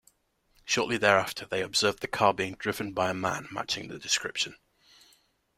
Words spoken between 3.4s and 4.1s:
matching the